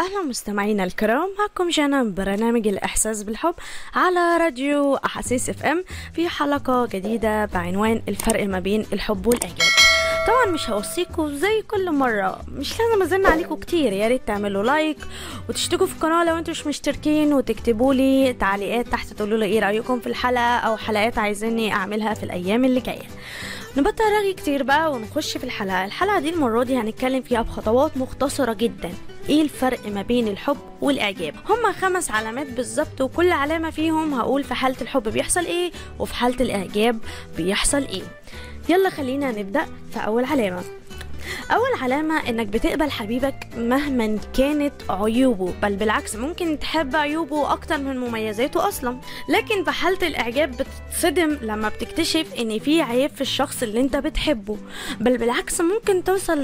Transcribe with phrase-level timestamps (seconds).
[0.00, 3.54] أهلا مستمعينا الكرام معكم من برنامج الإحساس بالحب
[3.94, 5.84] على راديو أحاسيس FM
[6.14, 9.68] في حلقة جديدة بعنوان الفرق ما بين الحب والإعجاب
[10.26, 14.96] طبعا مش هوصيكوا زي كل مرة مش لازم أزن عليكم كتير يا ريت تعملوا like
[15.48, 20.00] وتشتركوا في القناة لو أنتوا مش مشتركين وتكتبوا لي تعليقات تحت تقولوا لي إيه رأيكم
[20.00, 23.08] في الحلقة أو حلقات عايزيني أعملها في الأيام اللي جاية.
[23.76, 25.84] نبطل رغي كتير بقى ونخش في الحلقة.
[25.84, 28.90] الحلقة دي المرة دي هنتكلم فيها بخطوات مختصرة جدا.
[29.30, 34.54] إيه الفرق ما بين الحب والإعجاب؟ هما خمس علامات بالظبط وكل علامة فيهم هقول في
[34.54, 36.98] حالة الحب بيحصل إيه وفي حالة الإعجاب
[37.36, 38.02] بيحصل إيه.
[38.68, 40.62] يلا خلينا نبدأ في أول علامة.
[41.50, 47.98] أول علامة إنك بتقبل حبيبك مهما كانت عيوبه بل بالعكس ممكن تحب عيوبه أكتر من
[47.98, 48.98] مميزاته أصلا.
[49.28, 54.56] لكن في حالة الإعجاب بتتصدم لما بتكتشف إن في عيب في الشخص اللي أنت بتحبه.
[55.00, 56.42] بل بالعكس ممكن توصل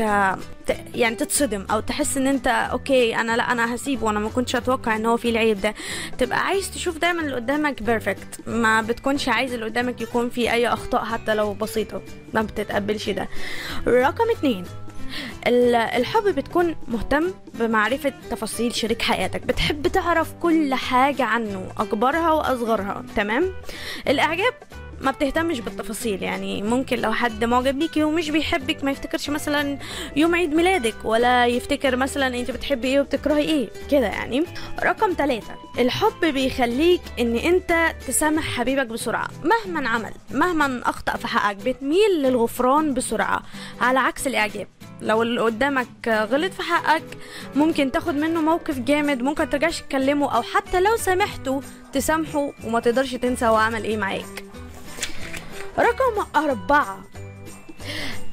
[0.00, 4.28] آه، ت- يعني تتصدم أو تحس إن أنت okay أنا لأ أنا هسيبه وأنا ما
[4.28, 5.74] كنتش أتوقع إن هو فيه العيب ده.
[6.18, 10.68] تبقى عايز تشوف دايما اللي قدامك perfect ما بتكونش عايز اللي قدامك يكون فيه أي
[10.68, 12.02] أخطاء حتى لو بسيطة.
[12.34, 13.28] ما بتتقبلش ده.
[13.86, 14.64] رقم اتنين
[15.46, 23.04] ال- الحب بتكون مهتم بمعرفة تفاصيل شريك حياتك بتحب تعرف كل حاجة عنه أكبرها وأصغرها
[23.16, 23.52] تمام؟
[24.08, 24.54] الإعجاب
[25.00, 29.78] ما بتهتمش بالتفاصيل يعني ممكن لو حد معجب بيكي ومش بيحبك ما يفتكرش مثلا
[30.16, 34.44] يوم عيد ميلادك ولا يفتكر مثلا أنت بتحبي إيه وبتكرهي إيه كده يعني.
[34.84, 41.56] رقم ثلاثة الحب بيخليك إن أنت تسامح حبيبك بسرعة مهما عمل مهما أخطأ في حقك
[41.56, 43.42] بتميل للغفران بسرعة
[43.80, 44.66] على عكس الإعجاب.
[45.02, 47.02] لو اللي قدامك غلط في حقك
[47.54, 53.14] ممكن تاخد منه موقف جامد ممكن ترجعش تكلمه أو حتى لو سامحته تسامحه وما تقدرش
[53.14, 54.44] تنسى هو عمل إيه معاك.
[55.78, 56.98] رقم أربعة.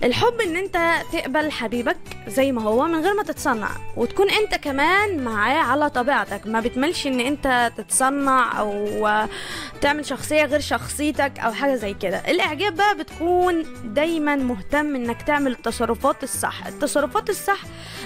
[0.04, 5.24] الحب إن أنت تقبل حبيبك زي ما هو من غير ما تتصنع وتكون أنت كمان
[5.24, 6.48] معاه على طبيعتك.
[6.48, 9.08] ما بتملش إن أنت تتصنع أو
[9.82, 12.18] تعمل شخصية غير شخصيتك أو حاجة زي كده.
[12.18, 16.66] الإعجاب بقى بتكون دايما مهتم إنك تعمل التصرفات الصح.
[16.68, 17.60] التصرفات الصح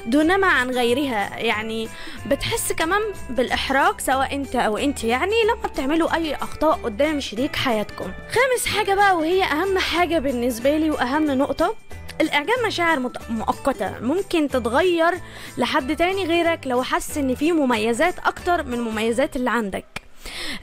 [0.05, 1.37] دونما عن غيرها.
[1.37, 1.89] يعني
[2.25, 8.05] بتحس كمان بالإحراج سواء أنت أو أنت يعني لما بتعملوا أي أخطاء قدام شريك حياتكم.
[8.05, 11.75] خامس حاجة بقى وهي أهم حاجة بالنسبة لي وأهم نقطة
[12.21, 15.11] الإعجاب مشاعر مؤقتة ممكن تتغير
[15.57, 19.85] لحد تاني غيرك لو حس إن في مميزات أكتر من المميزات اللي عندك.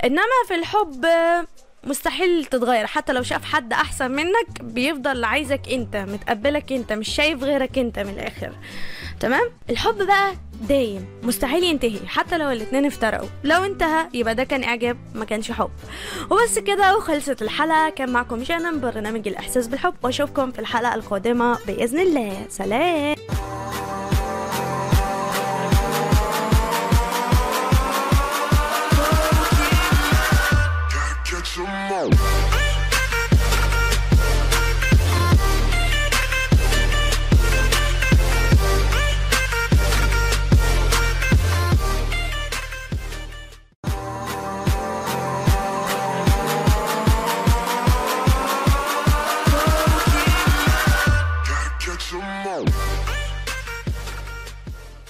[0.05, 1.07] إنما في الحب
[1.85, 7.43] مستحيل تتغير حتى لو شاف حد أحسن منك بيفضل عايزك أنت متقبلك أنت مش شايف
[7.43, 8.53] غيرك أنت من الآخر.
[9.21, 10.33] تمام؟ الحب بقى
[10.69, 11.07] دايم.
[11.23, 13.29] مستحيل ينتهي حتى لو الاتنين افترقوا.
[13.45, 15.71] لو انتهى يبقى ده كان إعجاب ما كانش حب.
[16.31, 17.91] وبس كده وخلصت الحلقة.
[17.91, 19.95] كان معكم جانا من برنامج الإحساس بالحب.
[20.03, 22.47] وأشوفكم في الحلقة القادمة بإذن الله.
[22.49, 23.17] سلام!